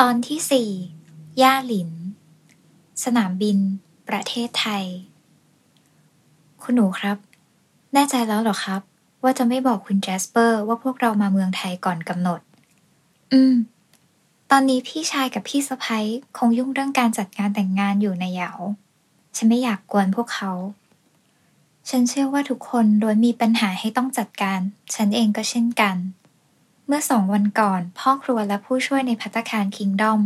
[0.00, 0.70] ตอนที่สี่
[1.42, 1.90] ย่าหลิน
[3.04, 3.58] สนามบิน
[4.08, 4.84] ประเทศไทย
[6.62, 7.16] คุณหนูครับ
[7.94, 8.82] แน่ใจแล้วหรอครับ
[9.22, 12.40] ว่าจะไม่บอกคุณแจสเปอร์ว่าพวกเรามาเมืองไทยก่อนกำหนด
[13.32, 13.54] อืม
[14.50, 16.06] ตอนนี้พี่ชายกับพี่สะพ้ย
[16.36, 18.52] คงยุ่งเรื่องการจัดงานแต่งงานอยู่ในเหยา
[19.36, 20.52] ฉันไม่อยากกวนพวกเขา
[21.88, 24.58] ฉันเชื่อว่าทุกคนล้วนมีปัญหาให้ต้องจัดการ
[24.94, 25.96] ฉันเองก็เช่นกัน
[26.86, 30.20] เมื่อสองวันก่อน พ่อครัวและผู้ช่วยในพัตตาคารคิงดอม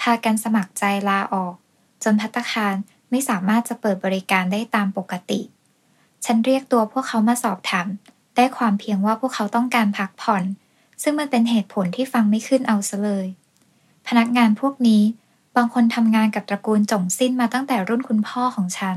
[0.00, 1.54] พากันสมัครใจลาออก
[2.04, 2.74] จนพัตตาคาร
[3.10, 5.40] ไม่สามารถจะเปิดบริการได้ตามปกติ
[6.24, 7.88] ฉันเรียกตัวพวกเขามาสอบถาม
[8.36, 10.44] ได้ความเพียงว่าพวกเขาต้องการพักผ่อน
[11.02, 13.26] ซึ่งมันเป็นเหตุผลที่ฟังไม่ขึ้นเอาซะเลย
[14.08, 15.02] พนักงานพวกนี้
[15.56, 18.96] บางคนทำงานกับตระกูลจงสิ้นมาตั้งแต่รุ่นคุณพ่อของฉัน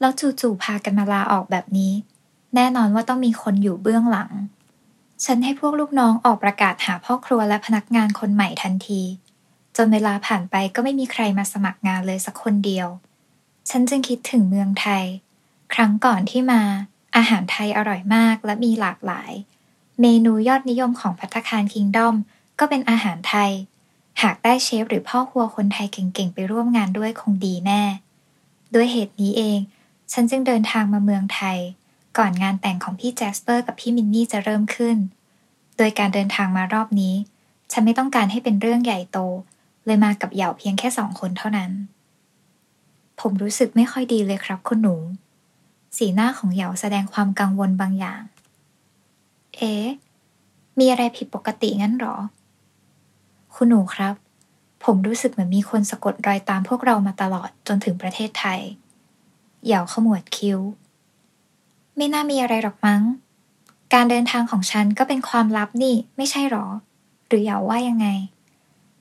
[0.00, 1.92] แล้วจู่ๆพากันมาลาออกแบบนี้
[2.54, 4.30] แน่นอนว่าต้องมีคนอยู่เบื้องหลัง
[5.24, 9.02] ฉันให้พวกลูกน้องออกประกาศหาพ่อครัวและพนักงานคนใหม่ทันที
[9.76, 12.88] จนเวลาผ่านไปก็ไม่มีใครมาสมัครงานเลยสักคนเดียว
[13.70, 15.04] ฉันจึงคิดถึงเมืองไทย
[15.74, 16.62] ครั้งก่อนที่มา
[17.16, 19.32] อาหารไทยอร่อยมากและมีหลากหลาย
[20.00, 22.16] เมนูยอดนิยมของพัตคารคิงดอม
[22.58, 23.50] ก็เป็นอาหารไทย
[24.22, 27.82] หากได้เชฟหรือพ่อครัวคนไทยเก่งๆ ไปร่วมงานด้วยคงดีแน่
[28.74, 29.58] ด้วยเหตุนี้เอง
[30.12, 31.58] ฉันจึงเดินทางมาเมืองไทย
[32.18, 34.96] ก่อนงานแต่งของพี่แจสเปอร์กับพี่มินนี่จะเริ่มขึ้น
[35.76, 37.14] โดยการเดินทางมารอบนี้
[37.72, 39.18] ฉันไม่ต้องการให้เป็นเรื่องใหญ่โต
[39.86, 41.70] เลยมากับเหย่าเพียงแค่สองคนเท่านั้น
[43.20, 44.96] ผมรู้สึกไม่ค่อยดีเลยครับคุณหนู
[45.96, 48.22] สีหน้าของเหยาแสดงความกังวลบางอย่าง
[49.56, 49.86] เอ๊ะ
[50.78, 52.16] มีอะไรผิดปกติงั้นหรอ
[53.54, 54.14] คุณหนูครับ
[54.84, 58.60] ผมรู้สึกเหมือนมีคนสะกดรอยตามพวกเรามาตลอดจนถึงประเทศไทย
[59.64, 60.58] เหยาขมวดคิ้ว
[61.96, 63.02] ไม่น่ามีอะไรหรอกมั้ง
[63.94, 66.66] การเดินทางของฉันก็เป็นความลับนี่ไม่ใช่หรอ
[67.26, 68.08] หรือเหยาว่ายังไง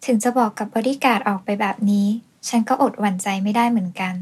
[0.06, 2.08] ถึงจะบอกกับบริการดออกไปแบบนี้
[2.48, 4.16] ฉันก็อดหวั่นใจไม่ได้เหมือนกัน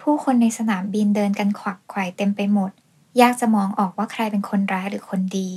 [0.00, 2.70] ผู้คนในสนามบินเดินกันขวักไขว่เต็มไปหมด
[3.20, 5.48] ยากจะมองออกว่าใครเป็นคนร้ายหรือคนดี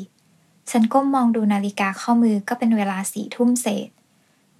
[0.69, 3.89] ฉันก้มมองดูนาฬิกาข้อมือก็เป็นเวลาสี่ทุ่มเศษ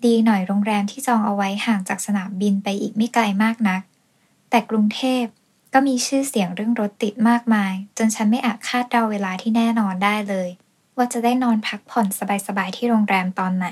[0.06, 3.82] ดีหน่อยโรงแรมที่จองเอาไว้ห่างจากสนามบินไปอีกไม่ไกลมากนัก
[4.50, 5.24] แต่กรุงเทพ
[5.74, 10.50] ก็มีชื่อเสียงเรื่องรถติดมากมาย จนฉันไม่อาจคาดเดาเวลาที่แน่นอนได้เลย
[10.98, 12.08] ว่าจะได้นอนพักผ่อน
[12.48, 13.68] สบายๆที่โรงแรมตอนไหน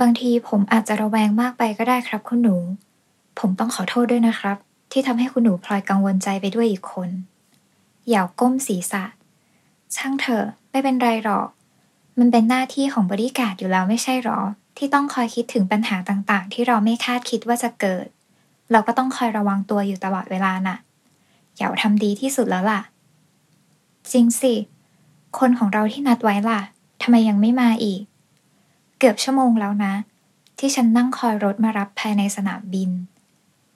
[0.00, 2.56] บางทีผมอาจจะระแวงมากไปก็ได้ครับคุณหนู
[3.38, 4.56] ผมต้องขอโทษด้วยนะครับ
[4.92, 7.10] ที่ทำให้คุณหนูพลอยกังวลใจไปด้วยอีกคน
[8.06, 9.04] เหยาก้มศีรษะ
[9.96, 11.48] ช่างเถอะไม่เป็นไรหรอก
[12.18, 14.40] มันเป็นหน้าที่ของบริการอยู่แล้วไม่ใช่หรอ
[14.76, 18.06] ที่ต้องคอยคิดถึงปัญหาต่างๆ ที่เราไม่คาดคิดว่าจะเกิด
[18.72, 20.76] เราก็ต้องคอยระวังตัวอยู่ตลอดเวลาน่ะ
[21.56, 22.80] เหยาทำดีที่สุดแล้วล่ะ
[24.12, 24.54] จริงสิ
[25.38, 26.60] คนของเราที่นัดไว้ล่ะ
[27.02, 28.00] ทำไมยังไม่มาอีก
[28.98, 29.94] เกือบชั่วโมงแล้วนะ
[30.58, 32.90] ที่ฉันนั่งคอยรถมารับภายในสนามบิน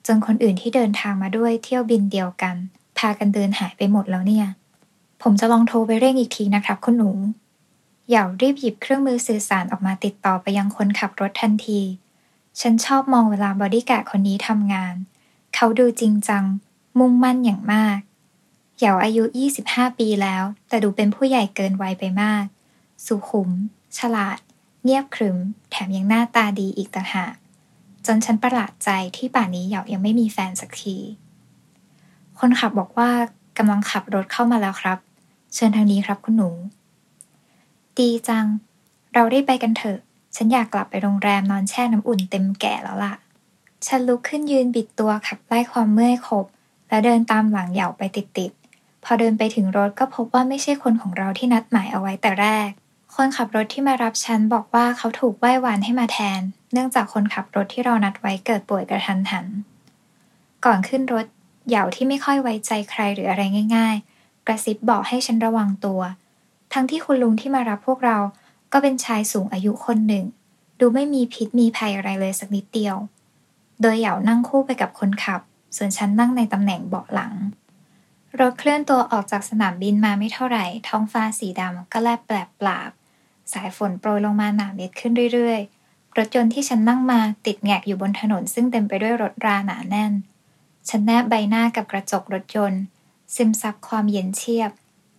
[0.05, 2.55] จนคนอื่นที่เดินทางมาด้วยเที่ยวบินเดียวกัน
[2.97, 4.47] พากันเดินหายไปหมดแล้วเนี่ย
[5.21, 7.11] ผมจะลองโทรไปเร่งอีกทีนะครับ คุณหนู
[8.07, 11.79] เหยารีบหยิบเครื่องมือสื่อสารออกมาติดต่อไปยังคนขับรถทันที
[12.61, 14.95] ฉันชอบมองเวลาบอดี้การ์ดคนนี้ทำงาน
[15.55, 16.43] เขาดูจริงจัง
[16.99, 17.99] มุ่งมั่นอย่างมาก
[18.77, 19.23] เหยาอายุ
[19.61, 22.43] 25 ปีแล้ว แต่ดูเป็นผู้ใหญ่เกินวัยไปมาก
[23.05, 23.49] สุขุม
[23.97, 24.39] ฉลาด
[24.83, 25.37] เงียบขรึม
[25.69, 27.33] แถมยังหน้าตาดีอีกต่างหาก
[28.05, 30.97] จนฉันประหลาดใจที่ป่านนี้เหยายังไม่มีแฟนสักที
[32.39, 33.09] คนขับบอกว่า
[33.57, 34.97] กำลังขับรถเข้ามาแล้วครับ
[35.53, 36.49] เชิญทางนี้ครับคุณหนู
[37.99, 38.45] ดีจัง
[39.13, 39.99] เราได้ไปกันเถอะ
[40.35, 43.15] ฉันอยากกลับไปโรงแรมนอนแช่น้ำอุ่นเต็มแก่แล้วล่ะ
[43.87, 46.45] ฉันลุกขึ้นยืนบิดตัวขับไล่ความเมื่อยขบ
[46.91, 52.69] แล้วเดินตามหลังเหยาไปติดๆ พอเดินไปถึงรถก็พบว่าไม่ใช่คนของเราที่นัดหมายเอาไว้แต่แรก
[53.15, 56.41] คนขับรถที่มารับฉันบอกว่าเขาถูกไหว้วานให้มาแทน
[56.73, 59.45] เนื่องจากคนขับรถที่เรานัดไว้เกิดป่วยกระทันหัน
[60.65, 61.25] ก่อนขึ้นรถ
[61.67, 63.41] เหยาที่ไม่ค่อยไว้ใจใครหรืออะไร
[63.75, 66.01] ง่าย ๆ กระซิบบอกให้ฉันระวังตัว
[66.73, 68.17] ทั้งที่คุณลุงที่มารับพวกเรา
[68.73, 70.25] ก็เป็นชายสูงอายุคนหนึ่ง
[70.79, 72.95] ดูไม่มีพิษมีภัยอะไรเลยสักนิดเดียว
[73.81, 75.41] โดยเหยานั่งคู่ไปกับคนขับ
[75.75, 77.33] ส่วนฉันนั่งในตำแหน่งเบาะหลัง
[78.39, 82.91] รถเคลื่อนตัวออกจากสนามบินมาไม่เท่าไหร่ ท้องฟ้าสีดำก็แลบแปลบปราบ
[83.53, 90.13] สายฝนโปรยลงมาหนาเม็ดขึ้นเรื่อยๆ รถยนต์ที่ฉันนั่งมาติดแงกอยู่บนถนนซึ่งเต็มไปด้วยรถราหนาแน่น
[90.89, 92.83] ฉันแนบใบหน้ากับกระจกรถยนต์
[93.35, 94.71] ซึมซับความเย็นเชียบ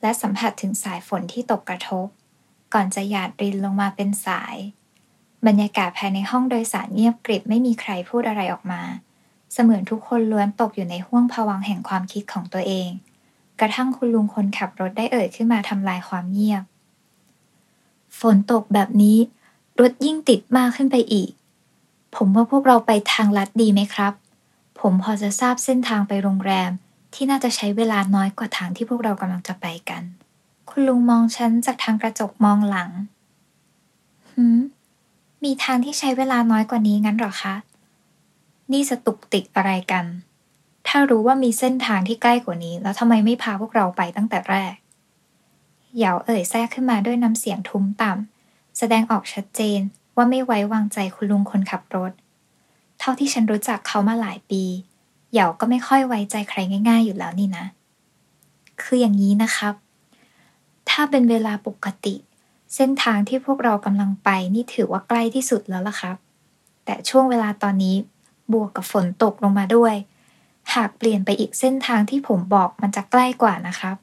[0.02, 2.06] และสัมผัสถึงสายฝนที่ตกกระทบ
[2.74, 4.56] ก่อนจะหยาดรินลงมาเป็นสาย
[5.46, 8.82] บรรยากาศภายในห้องโดยสารเงียบกริบไม่มีใครพูดอะไรออกมา
[9.52, 12.88] เสมือนทุกคนล้วนตกอยู่ในห้วงภวังแห่งความคิดของตัวเอง
[13.60, 16.64] กระทั่งคุณลุงคนขับรถได้เอ่ยขึ้นมาทำลายความเงียบ
[18.20, 19.18] ฝนตกแบบนี้
[19.80, 21.30] รถยิ่งติดมากขึ้นไปอีก
[22.16, 24.12] ผมว่าพวกเราไปทางลัดดีไหมครับ
[24.80, 26.70] ผมพอจะทราบเส้นทางไปโรงแรม
[27.14, 30.02] ที่น่าจะใช้เวลาน้อยกว่าทางที่พวกเรากำลังจะไปกัน
[30.70, 32.90] คุณลุงมองฉันจากทางกระจกมองหลัง
[34.30, 34.60] หืม
[35.44, 37.54] มีทางที่ใช้เวลาน้อยกว่านี้งั้นหรอคะ
[38.72, 40.04] นี่สตุกติกอะไรกัน
[40.88, 44.74] ถ้ารู้ว่ามีเส้นทางที่ใกล้กว่านี้ แล้วทำไมไม่พาพวกเราไปตั้งแต่แรก
[45.96, 49.80] เหยาเอ่ยแทรกขึ้นมาด้วยน้ำเสียงทุ้มต่ำแสดงออกชัดเจน
[50.16, 52.12] ว่าไม่ไว้วางใจคุณลุงคนขับรถ
[52.98, 54.62] เท่าที่ฉันรู้จักเขามาหลายปี
[55.32, 56.58] เหยาก็ไม่ค่อยไว้ใจใคร
[56.88, 57.64] ง่าย ๆ อยู่แล้วนี่นะ
[58.82, 59.74] คืออย่างนี้นะครับ
[60.90, 62.14] ถ้าเป็นเวลาปกติ
[62.74, 66.16] เส้นทางที่พวกเรากำลังไปนี่ถือว่าใกล้ที่สุดแล้วล่ะครับ
[66.84, 67.96] แต่ช่วงเวลาตอนนี้
[68.52, 69.94] บวกกับฝนตกลงมาด้วย
[70.74, 73.96] หากเปลี่ยนไปอีกเส้นทางที่ผมบอกมันจะใกล้กว่านะครับ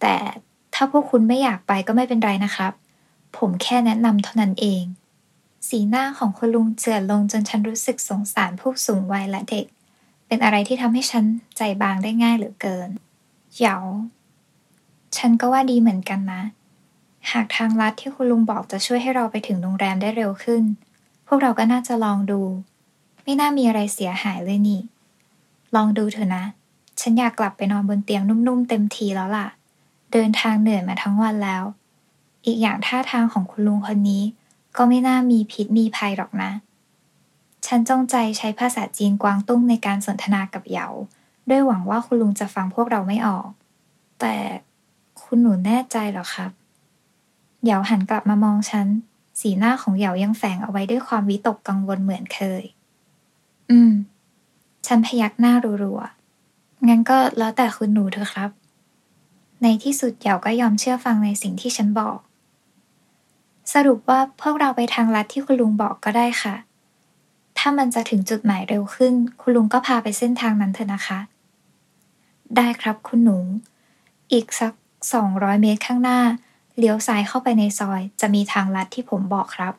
[0.00, 0.16] แต่
[0.74, 2.72] ถ้าพวกคุณไม่อยากไปก็ไม่เป็นไรนะครับ
[3.38, 4.84] ผมแค่แนะนำเท่านั้นเอง
[5.68, 9.66] สีหน้าของคุณลุงเจือลงจนฉันรู้สึกสงสารผู้สูงวัยและเด็ก
[10.26, 11.24] เป็นอะไรที่ทำให้ฉัน
[11.56, 12.88] ใจบางได้ง่ายเหลือเกิน
[13.56, 13.76] เหยา
[15.16, 16.42] ฉันก็ว่าดีเหมือนกันนะ
[17.32, 20.62] หากทางลัดที่คุณลุงบอกจะช่วยให้เราไปถึงโรงแรมได้เร็วขึ้น
[21.26, 22.40] พวกเราก็น่าจะลองดู
[23.22, 24.80] ไม่น่ามีอะไรเสียหายเลยนี่
[25.74, 26.44] ลองดูเถอะนะ
[27.00, 29.48] ฉันอยากกลับไปนอนบนเตียงนุ่มๆเต็มทีแล้วล่ะ
[30.12, 31.64] เดินทางเหนื่อยมาทั้งวันแล้ว
[32.46, 34.22] อีกอย่างท่าทางของคุณลุงคนนี้
[34.76, 36.50] ก็ไม่น่ามีพิษมีภัยหรอกนะ
[37.66, 40.88] ฉันจงใจใช้ภาษาจีนกวางตุ้งในการสนทนากับเหยา
[41.50, 43.48] ด้วยหวังว่าคุณลุงจะฟังพวกเราไม่ออก
[44.20, 44.34] แต่
[45.22, 46.50] คุณหนูแน่ใจหรอครับ
[47.64, 48.86] เหยาหันกลับมามองฉัน
[49.40, 52.62] สีหน้าของเหยายังแฝงเอาไว้ด้วยความวิตกกังวลเหมือนเคย
[53.72, 53.92] อืม
[54.86, 58.50] ฉันพยักหน้ารัวๆ งั้นก็แล้วแต่คุณหนูเถอครับ
[59.62, 62.18] ในที่สุดเหยาก็ยอมเชื่อฟังในสิ่งที่ฉันบอก
[63.72, 66.54] สรุปว่าพวกเราไปทางลัดที่คุณลุงบอกก็ได้ค่ะ
[67.58, 71.18] ถ้ามันจะถึงจุดหมายเร็วขึ้น คุณลุงก็พาไปเส้นทางนั้นเถอะนะคะ
[72.56, 73.38] ได้ครับคุณหนู
[74.32, 74.72] อีกสัก
[75.14, 76.20] สองร้อยเมตรข้างหน้า
[76.78, 79.74] เลี้ยวซ้ายเข้าไปในซอย จะมีทางลัดที่ผมบอกครับ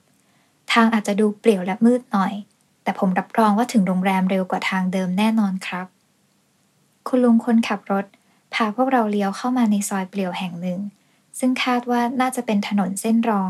[0.73, 2.33] ทางอาจจะดูเปลี่ยวและมืดหน่อย
[2.83, 5.87] แต่ผมรับรองว่าถึงโรงแรมเร็วกว่าทางเดิมแน่นอนครับ
[7.07, 8.05] คุณลุงคนขับรถ
[8.53, 10.79] พาพวกเราเลี้ยวเข้ามาในซอยเปลี่ยวแห่งหนึ่ง
[11.39, 13.49] ซึ่งคาดว่าน่าจะเป็นถนนเส้นรอง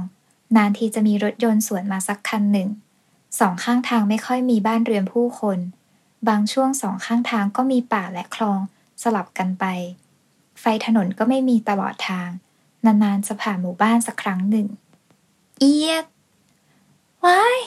[0.55, 2.69] นานทีจะมีรถยนต์สวนมาสักคันหนึ่ง
[3.39, 5.59] สองข้างทางไม่ค่อยมีบ้านเรือนผู้คน
[6.27, 8.59] บางช่วงสองข้างทางก็มีป่าและคลอง
[9.03, 9.65] สลับกันไป
[10.59, 12.29] ไฟถนนก็ไม่มีตลอดทาง
[12.85, 14.67] นานๆจะผ่านหมู่บ้านสักครั้งหนึ่ง
[15.59, 16.05] เอียด
[17.25, 17.59] ว้าย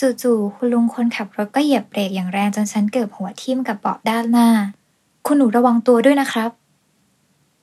[0.00, 4.48] จู่ๆคุณลุงคนขับรถก็เหยียบเบรกอย่างแรงจนฉันเกือบหัวทิ่มกับเบาะด้านหน้า
[5.26, 6.50] คุณหนูระวังตัวด้วยนะครับ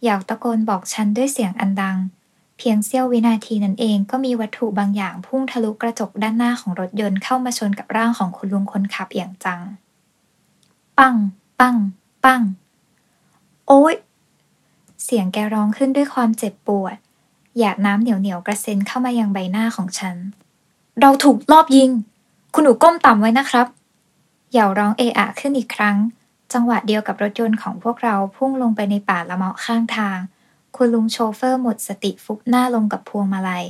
[0.02, 1.98] เหยาตะโกนบอกฉันด้วยเสียงอันดัง
[2.58, 9.62] เพียงเสี้ยววินาทีนั้นเองก็มีวัตถุบางอย่างพุ่งทะลุกระจกด้านหน้าของรถยนต์เข้ามาชนกับร่างของคุณลุงคนขับอย่างจัง
[11.00, 11.16] ปัง
[11.60, 11.78] ปัง
[12.24, 12.42] ปัง
[13.68, 13.96] โอ้ย
[15.04, 16.96] เสียงแกร้องขึ้นด้วยความเจ็บปวด
[17.58, 20.16] หยาดน้ำเหนียวเหนียวกระเซ็นเข้ามายังใบหน้าของฉัน
[21.02, 21.90] เราถูกลอบยิง
[22.60, 23.68] คุณหนูก้มต่ำไว้นะครับ
[24.52, 25.98] เหยาร้องเอะอะขึ้นอีกครั้ง
[26.54, 30.20] จังหวะเดียวกับรถยนต์ของพวกเราพุ่งลงไปในป่าละเมาะข้างทาง
[30.76, 33.66] คุณลุงโชเฟอร์หมดสติฟุบหน้าลงกับพวงมาลัย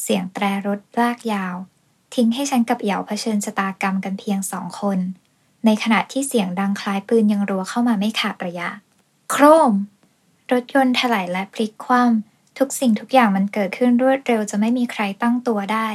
[0.00, 1.54] เสียงแตรรถลากยาว
[2.14, 4.98] ทิ้งให้ฉันกับเหยาเผชิญชะตากรรมกันเพียงสองคน
[5.64, 8.68] ในขณะที่เสียงดังคล้ายปืนยังรัวเข้ามาไม่ขาดระยะ
[9.30, 9.72] โครม
[10.52, 15.88] รถยนต์ถลายและพลิกคว่ำทุกสิ่งทุกอย่างมันเกิดขึ้นรวดเร็วจะไม่มีใครตั้งตัวได้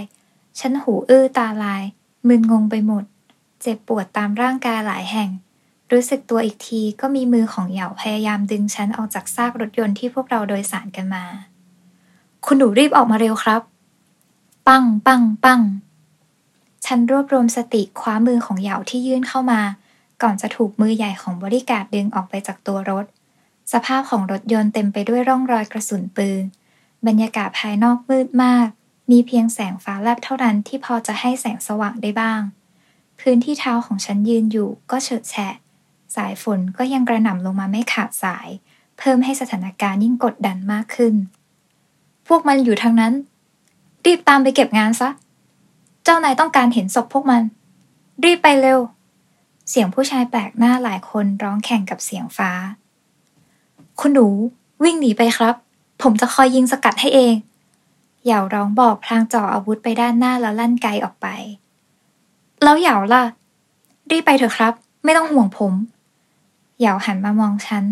[0.60, 1.84] ฉันหูอื้อตาลาย
[2.30, 3.04] มึนงงไปหมด
[3.62, 5.30] เจ็บปวดตามร่างกายหลายแห่ง
[5.92, 11.24] รู้สึกตัวอีกทีก็มีมือของเหยาพยายามดึงฉันออกจากซากรถยนต์ที่พวกเราโดยสารกันมา
[12.46, 13.62] คุณหนูรีบออกมาเร็วครับ
[14.68, 15.62] ปังปังปัง
[16.86, 19.62] ฉันรวบรวมสติคว้ามือของเหยาที่ยื่นเข้ามา
[20.22, 23.06] ก่อนจะถูกมือใหญ่ของบริการดึงออกไปจากตัวรถ
[23.74, 26.44] สภาพของรถยนต์เต็มไปด้วยร่องรอยกระสุนปืน
[27.08, 28.68] บรรยากาศภายนอกมืดมาก
[29.12, 32.42] มีเพียงแสงฟ้าแลบเท่านั้นที่พอจะให้แสงสว่างได้บ้าง
[33.20, 35.54] พื้นที่เท้าของฉันยืนอยู่ก็เฉิดแฉะ
[36.16, 38.48] สายฝนก็ยังกระหน่ำลงมาไม่ขาดสาย
[38.98, 41.16] เพิ่มให้สถานการณ์ยิ่งกดดันมากขึ้น
[42.28, 43.14] พวกมันอยู่ทางนั้น
[44.06, 45.10] รีบตามไปเก็บงานซะ
[46.04, 47.44] เจ้านายต้องการเห็นศพพวกมัน
[48.24, 48.80] รีบไปเร็ว
[49.70, 52.52] เสียงผู้ชายแปลกหน้าหลายคนร้องแข่งกับเสียงฟ้า
[54.00, 54.28] คุณหนู
[54.84, 55.56] วิ่งหนีไปครับ
[56.02, 57.36] ผมจะคอยยิงสกัดให้เอง
[58.28, 61.28] เหยาร้องบอกพลางจ่ออาวุธไปด้านหน้าแล้วลั่นไกออกไป
[62.64, 63.24] แล้วเหยาล่ะ
[64.10, 65.74] รีบไปเถอะครับ ไม่ต้องห่วงผม
[66.80, 67.84] เหยาหันมามองฉัน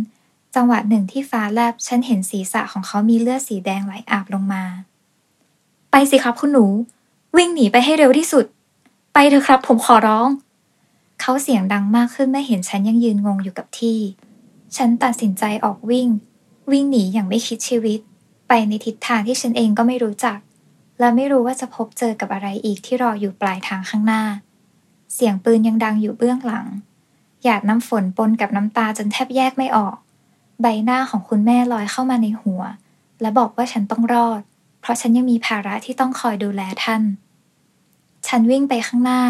[0.55, 4.63] จังหวะหนึ่งที่ฟ้าแลบฉันเห็นศีรษะของเขามีเลือดสีแดงไหลอาบลงมา
[5.91, 6.65] ไปสิครับคุณหนู
[7.37, 8.45] วิ่งหนีไปให้เร็วที่สุด
[9.13, 10.27] ไปเถอะครับ ผมขอร้อง
[11.21, 13.99] เขาเสียงดังมากขึ้นเมื่อเห็นฉันยังยืนงงอยู่กับที่
[14.77, 16.07] ฉันตัดสินใจออกวิ่ง
[16.71, 17.99] วิ่งหนีอย่างไม่คิดชีวิต
[18.47, 20.39] ไปในทิศทางที่ฉันเองก็ไม่รู้จัก
[20.99, 24.23] และไม่รู้ว่าจะพบเจอกับอะไรอีกที่รออยู่ปลายทางข้างหน้า
[25.13, 26.67] เสียงปืนยังดังอยู่เบื้องหลัง
[27.43, 29.95] หยาดน้ำฝนปนกับน้ำตาจนแทบแยกไม่ออก
[30.61, 32.61] ใบหน้าของคุณแม่ลอยเข้ามาในหัว
[33.21, 34.41] และบอกว่าฉันต้องรอด
[34.81, 37.01] เพราะฉันยังมีภาระที่ต้องคอยดูแลท่าน
[38.27, 39.21] ฉันวิ่งไปข้างหน้า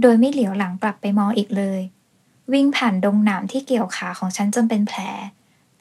[0.00, 1.80] โดยไม่เหลียวหลังกลับไปมองอีกเลย
[2.52, 5.00] วิ่งผ่านดงหนามที่เกี่ยวขาของฉันจนเป็นแผล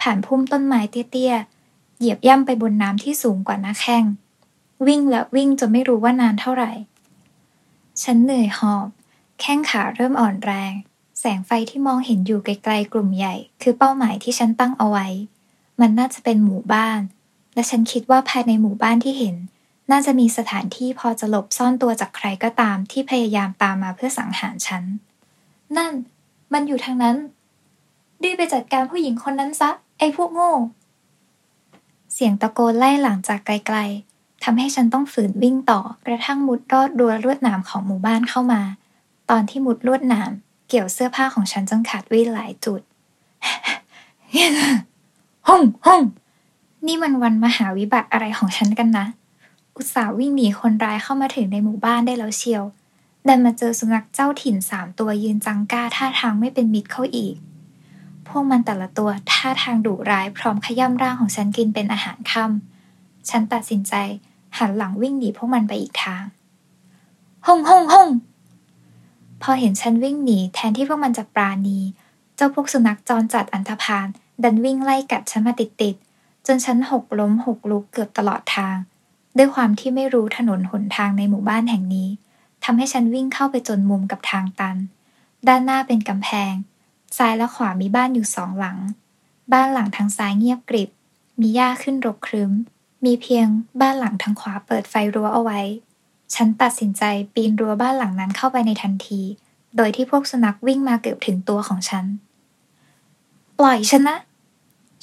[0.02, 1.53] ผ่านพุ่มต้นไม้เตี้ยๆ
[2.04, 4.06] เหยียบย่ำไปบนน้ำที่สูงกว่าหน้าแข้ง
[4.88, 6.72] วิ่งและวิ่งจนไม่รู้ว่านานเท่าไหร่
[8.04, 8.88] ฉันเหนื่อยหอบ
[9.40, 10.74] แข้งขาเริ่มอ่อนแรง
[11.20, 15.08] แสงไฟที่มองเห็นอยู่ไกลๆกลุ่มใหญ่ คือเป้าหมายที่ฉันตั้งเอาไว้
[15.80, 17.00] มันน่าจะเป็นหมู่บ้าน
[17.54, 19.36] และฉันคิดว่าภายในหมู่บ้านที่เห็น
[19.92, 24.84] น่าจะมีสถานที่พอจะหลบซ่อนตัวจากใครก็ตามที่พยายามตามมาเพื่อสังหารฉัน
[25.78, 25.94] นั่น
[26.54, 27.18] มันอยู่ทางนั้น
[28.24, 29.70] รีบไปจัดการผู้หญิงคนนั้นซะ
[30.00, 30.54] ไอ้พวกโง่
[32.14, 38.62] เสียงตะโกนไล่หลังจากไกลๆทำให้ฉันต้องฝืนวิ่งต่อกระทั่งมุดรอดรั้วลวดหนามของหมู่บ้านเข้ามา
[39.30, 40.32] ตอนที่มุดลวดหนาม
[40.70, 42.82] เกี่ยวเสื้อผ้าของฉันจนขาดวิ่หลายจุด
[45.48, 46.02] ห้องห้อง
[46.88, 49.06] นี่มันวันมหาวิบัติอะไรของฉันกันนะ
[49.76, 52.64] อุตส่าห์วิ่งหนีคนร้ายเข้ามาถึงในหมู่บ้านได้แล้วเชียว
[53.28, 57.36] ดันมาเจอสุนัขเจ้าถิ่นสามตัวยืนจังก้าท่าทางไม่เป็นมิตรเข้าอีก
[58.38, 63.94] วกมันแต่ละตัวท่าทางดุร้ายพร้อมขย่ำร่างของฉันกินเป็นอาหารค่ำฉันตัดสินใจ
[64.58, 66.24] หันหลังวิ่งหนีพวกมันไปอีกทาง
[67.46, 68.10] ห้องห้องห้อง
[69.42, 71.80] พอเห็นฉันวิ่งหนีแทนที่พวกมันจะปราณี
[72.36, 74.08] เจ้าพวกสุนัขจรจัดอันธพาล
[74.44, 78.76] ดันวิ่งไล่กัดฉันมาติดๆจนฉันหกล้มหกลุกเกือบตลอดทาง
[79.38, 82.10] ด้วยความที่ไม่รู้ถนนหนทางในหมู่บ้านแห่งนี้
[82.64, 84.78] ทำให้ฉันวิ่งเข้าไปจนมุมกับทางตัน
[85.48, 86.54] ด้านหน้าเป็นกำแพง
[87.18, 88.78] ซ้ายและขวามีบ้านอยู่สองหลัง
[89.54, 90.90] บ้านหลังทางซ้ายเงียบกริบ
[91.40, 92.52] มีหญ้าขึ้นรกครึ้ม
[93.06, 93.48] มีเพียง
[93.82, 95.60] บ้านหลังทางขวาเปิดไฟรั้วเอาไว้
[96.36, 97.04] ฉันตัดสินใจ
[97.34, 99.22] ปีนรั้วบ้านหลังนั้นเข้าไปในทันที
[99.78, 102.06] โดยที่พวกสุนัขวิ่งมาเกือบถึงตัวของฉัน
[103.60, 104.18] ปล่อยฉันนะ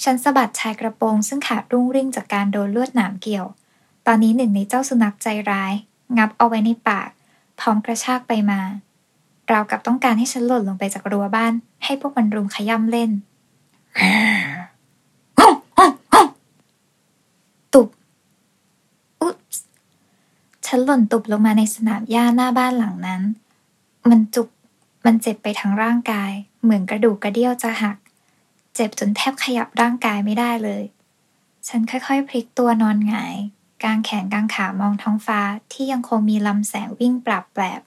[0.02, 3.46] ฉันสะบัดชายกระโปรงซึ่งขาดรุ่งริ่งจากการโดนลวดหนามเกี่ยว
[4.06, 5.72] ตอนนี้หนึ่งในเจ้าสุนัขใจร้าย
[6.16, 7.10] งับเอาไว้ในปาก
[7.60, 8.60] พร้อมกระชากไปมา
[9.50, 11.52] เรากับต้องการให้ฉันหล่นลงไปจากรั้วบ้าน
[11.84, 13.10] ให้พวกมันรุมขย่ำเล่น
[17.74, 17.88] ตุบ
[19.20, 19.36] อุ๊บ
[20.66, 23.22] ฉันหล่นตุบลงมาในสนามหญ้าหน้าบ้านหลังนั้น
[24.08, 24.48] มันจุก
[25.04, 27.96] มันเจ็บไปทั้งร่างกาย เหมือนกระดูกกระเดี่ยวจะหัก
[28.74, 30.82] เจ็บจนแทบขยับร่างกายไม่ได้เลย
[31.68, 33.36] ฉันค่อยๆ พลิกตัวนอนหงาย
[33.84, 35.40] กางแขนกางขามองท้องฟ้า
[35.72, 37.80] ที่ยังคงมีลำแสงวิ่งปราบแปรบ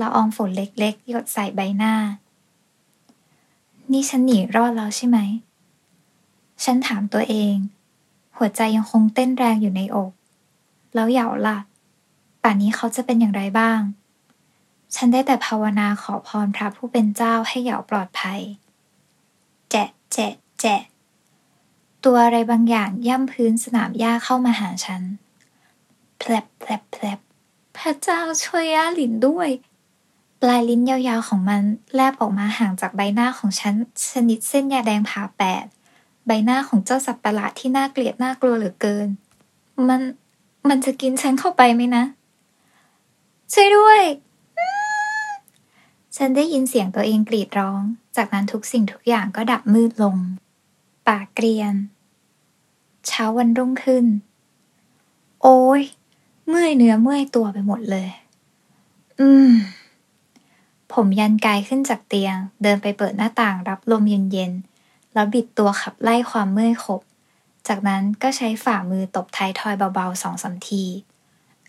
[0.00, 1.94] ละอองฝนเล็กๆ หยดใส่ใบหน้า
[3.92, 5.18] นี่ฉันหนีรอดแล้วใช่ไหม
[6.64, 7.54] ฉันถามตัวเอง
[8.36, 10.12] หัวใจยังคงเต้นแรงอยู่ในอก
[10.94, 11.58] แล้วเหยาล่ะ
[12.42, 13.80] ป่านนี้เขาจะเป็นอย่างไรบ้าง
[14.94, 18.40] ฉันได้แต่ภาวนาขอพรพระผู้เป็นเจ้าให้เหยาปลอดภัย
[19.70, 20.80] แจะแจะแจะ
[22.04, 25.02] ตัวอะไรบางอย่างย่ำพื้นสนามหญ้าเข้ามาหาฉัน
[26.18, 27.18] แผลบแผลบแผลบ
[27.76, 29.48] พระเจ้าช่วยย่าหลินด้วย
[30.42, 31.62] ปลายลิ้นยาวๆของมัน
[31.94, 33.74] แลบออกมาห่างจากใบหน้าของฉัน
[34.10, 35.64] ชนิดเส้นยาแดงผ่าแปด
[36.26, 39.08] ใบหน้าของเจ้าสัตว์ประหลาดที่น่าเกลียดน่ากลัวเหลือเกิน
[39.88, 40.00] มัน
[40.68, 42.04] มันจะกินฉันเข้าไปไหมนะ
[43.52, 44.02] ช่วยด้วย
[46.16, 47.80] ฉันได้ยินเสียงตัวเองกรีดร้อง
[48.16, 50.16] จากนั้นทุกสิ่งทุกอย่างก็ดับมืดลง
[51.06, 51.74] ป่าเกรียน
[53.06, 54.04] เช้าวันรุ่งขึ้น
[55.42, 55.82] โอ้ย
[56.48, 58.08] เมื่อยเนื้อเมื่อยตัวไปหมดเลย
[59.20, 59.48] อืม
[60.94, 67.00] ผมยันกายขึ้นจากเตียง เดินไปเปิดหน้าต่างรับลมเย็นๆ แล้วบิดตัวขับไล่ความเมื่อยขบ
[67.68, 70.84] จากนั้นก็ใช้ฝ่ามือตบท้ายทอยเบาๆสองสามที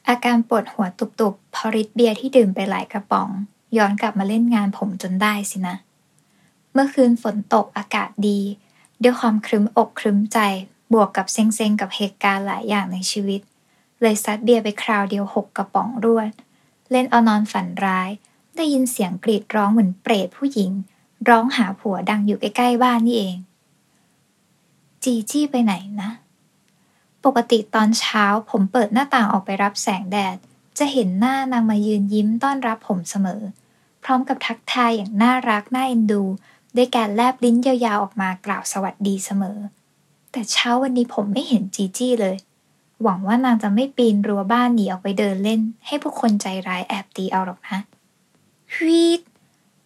[0.08, 3.30] อาการปวดหัวตุบๆพอริดเบียร์ที่ดื่มไปหลายกระป๋อง
[3.78, 5.76] ย้อนกลับมาเล่นงานผมจนได้สินะ
[6.74, 8.40] เมื่อคืนฝนตกอากาศดี
[9.04, 10.40] ด้วยความครึ้มอกครึ้มใจ
[10.94, 13.42] บวกกับเซ็งๆกับเหตุการณ์หลายอย่างในชีวิต
[14.02, 16.32] เลยซัดเบียร์ไปคราวเดียวหกกระป๋องรวด
[16.92, 18.10] เล่นเอานอนฝันร้าย
[18.56, 20.72] ได้ยินเสียงกรีดร้องเหมือนเปรตผู้หญิง
[21.30, 23.38] ร้องหาผัวดังอยู่ใกล้ๆบ้านนี่เอง
[25.04, 26.12] จีจี้ไปไหนนะ
[27.26, 30.38] ปกติตอนเช้าผมเปิดหน้าต่างออกไปรับแสงแดด
[30.78, 33.42] จะเห็นหน้านางมายืนยิ้มต้อนรับผมเสมอ
[34.04, 36.24] พร้อมกับทักทายอย่างน่ารักน่าเอ็นดู
[36.76, 39.58] ด้วยการแลบลิ้นยาวๆออกมากล่าวสวัสดีเสมอ
[40.32, 42.36] แต่เช้าวันนี้ผมไม่เห็นจีจี้เลย
[43.04, 47.80] หวังว่านางจะไม่ปีนรั้วบ้านหนีออกไปเดินเล่น ให้ผู้คนใจร้ายแอบตีเอาหรอกนะ
[48.82, 49.22] วีด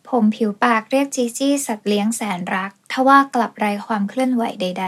[0.10, 4.86] ผมผิวปากเรียกจีจี้สัตว์เลี้ยงแสนรัก ทว่ากลับไร้ความเคลื่อนไหวใด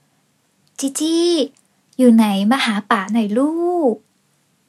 [0.00, 1.30] ๆ จีจี้
[1.98, 3.52] อยู่ไหนมาหาป่าหน่อยลู
[3.92, 3.94] ก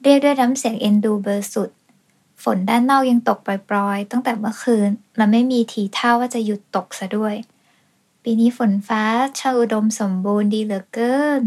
[0.02, 1.70] เรียกด้วยน้ำเสียงเอ็นดูเบอร์สุด
[2.42, 7.34] ฝนด้านนอกยังตกปรอยๆ ตั้งแต่เมื่อคืนและไม่มีทีท่าว่าจะหยุดตกซะด้วย
[8.22, 9.02] ปีนี้ฝนฟ้า
[9.38, 11.42] ช่างอุดมสมบูรณ์ดีเหลือเกิน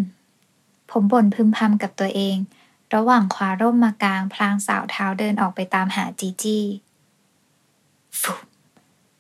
[0.92, 2.38] ผมบ่นพึมพำกับตัวเอง
[2.94, 6.66] ระหว่างคว้าร่มมากลางพลางสาวเท้าเดินออกไปตามหาจีจี้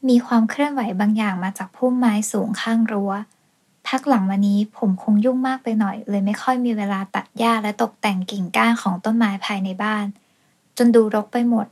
[0.08, 3.12] มีความเคลื่อนไหวบางอย่างมาจากพุ่มไม้สูงข้างรัว้ว
[3.88, 10.06] พักหลังมานี้ผมคงยุ่งมากไปหน่อย เลยไม่ค่อยมีเวลาตัดหญ้าและตกแต่งกิ่งก้านของต้นไม้ภายในบ้าน
[10.78, 11.68] จนดูรกไปหมด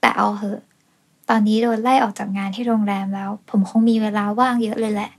[0.00, 0.60] แต่เอาเหอะ
[1.28, 5.10] ตอนนี้โดนไล่ออกจากงานที่โรงแรมแล้ว ผมคงมีเวลาว่างเยอะเลยแหละ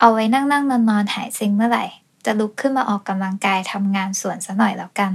[0.00, 1.84] เอาไว้นั่งนั่งนอนนอนหายเซ็งเมื่อไหร่
[2.24, 5.12] จะลุกขึ้นมาออกกำลังกายทำงานสวนซะหน่อยแล้วกัน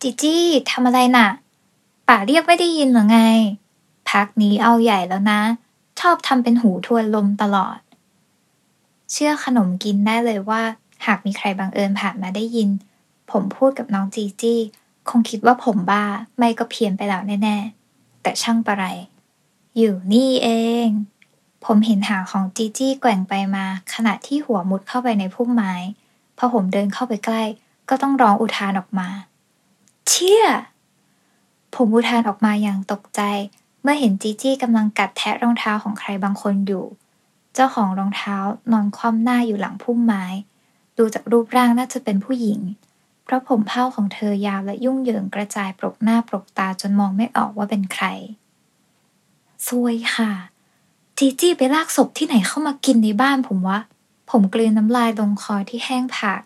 [0.00, 1.28] จิจี้ทำอะไรน่ะ
[2.08, 3.20] ป่าเรียกไม่ได้ยินหรือไง
[4.10, 5.40] พักนี้เอาใหญ่แล้วนะ
[6.00, 7.78] ชอบทำเป็นหูทวนลมตลอด
[9.12, 10.62] เชื่อขนมกินได้เลยว่า
[11.06, 12.70] หากมีใครบังเอิญผ่านมาได้ยิน
[13.30, 14.60] ผมพูดกับน้องจีจี้
[15.08, 16.04] คงคิดว่าผมบ้า
[16.38, 18.84] ไม่ก็เพี้ยนไปแล้วแน่ๆ แต่ช่างประไร
[19.76, 20.48] อยู่นี่เอ
[20.86, 20.88] ง
[21.64, 25.74] ผมเห็นหางของจีจี้แกว่งไปมา ขณะที่หัวมุดเข้าไปในพุ่มไม้
[26.38, 27.42] พอผมเดินเข้าไปใกล้
[27.88, 29.08] ก็ต้องร้องอุทานออกมา
[30.08, 30.44] เชี่ย
[31.74, 33.20] ผมอุทานออกมาอย่างตกใจ
[33.86, 36.84] มื่อเห็นจีจี้กำลังกัดแทะรองเท้าของใครบางคนอยู่
[37.54, 38.36] เจ้าของรองเท้า
[38.72, 40.24] นอนคว่ำหน้าอยู่หลังพุ่มไม้
[40.98, 42.60] ดูจากรูปร่างน่าจะเป็นผู้หญิง
[43.24, 48.04] เพราะผมเผ้าของเธอยาวและยุ่งเหยิงกระจายปรกหน้าปรกตาจนมองไม่ออกว่าเป็นใคร
[49.66, 50.30] ซวยค่ะ
[51.18, 53.80] จีจี้ไปลากศพที่ไหนเข้ามากินในบ้านผมวะ
[54.30, 56.42] ผมกลืนน้ำลายลงคอที่แห้งผาก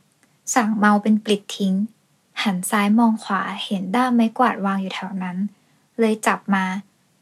[0.55, 1.75] สั่งเมาเป็นปลิดทิ้ง
[2.43, 5.37] หันซ้ายมองขวาเห็นด้ามไม้กวาดวางอยู่แถวนั้น
[5.99, 6.65] เลยจับมา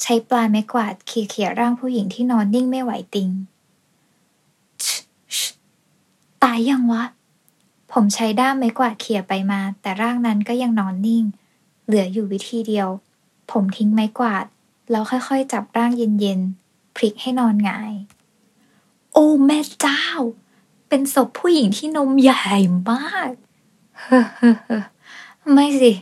[0.03, 3.31] ใช้ปลายไม้กวาดเขี่ยร่างผู้หญิงที่นอนนิ่งไม่ไหวติง
[6.43, 7.05] ตายยังวะ
[7.93, 11.25] ผมใช้ด้ามไม้กวาดเขี่ยไปมา แต่ร่างนั้นก็ยังนอนนิ่ง
[11.87, 12.89] เหลืออยู่วิธีเดียว
[13.51, 14.45] ผมทิ้งไม้กวาด
[14.91, 17.93] แล้วค่อยๆ จับร่างเย็นๆ พลิกให้นอนหงาย
[19.13, 20.03] โอ้แม่เจ้า
[20.89, 22.45] เป็นศพผู้หญิงที่นมใหญ่
[22.91, 23.31] มาก
[24.01, 24.25] เฮ้อ
[25.53, 25.93] ไม่สิ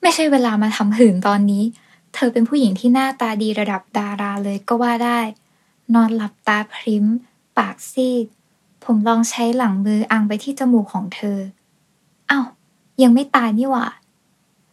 [0.00, 1.64] ไม่ใช่เวลามาทำหื่นตอนนี้
[2.14, 5.20] เธอเป็นผู้หญิงที่หน้าตาดีระดับดาราเลยก็ว่าได้
[5.94, 7.04] นอนหลับตาพริ้ม
[7.58, 8.26] ปากซีด
[8.84, 11.38] ผมลองใช้หลังมืออังไปที่จมูกของเธอ
[12.28, 12.40] เอา้า
[13.02, 13.86] ยังไม่ตายนี่หว่า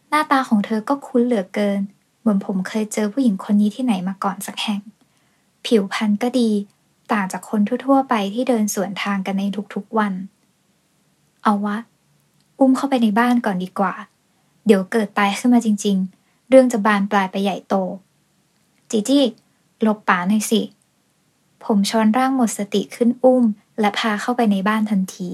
[0.08, 1.80] หน้าตาของเธอก็คุ้นเหลือเกิน
[2.20, 4.80] เหมือนผมเคยเจอผู้หญิงคนนี้ที่ไหนมาก่อนสักแห่ง
[5.66, 6.50] ผิวพรรณก็ดี
[7.12, 10.12] ต่างจากคนทั่วๆไปที่เดินสวนทางกันในทุกๆวัน
[11.42, 11.76] เอาวะ
[12.58, 13.94] อุ้มเข้าไปในบ้านก่อนดีกว่า
[14.66, 16.19] เดี๋ยวเกิดตายขึ้นมาจริง ๆ
[16.50, 17.74] เรื่องจะบานปลายไปใหญ่โต
[18.90, 19.24] จีจี้
[19.82, 20.60] หลบป๋าหน่อยสิ
[21.64, 23.44] ผมช้อนร่างหมดสติขึ้นอุ้ม
[23.80, 25.30] และพาเข้าไปในบ้านทันที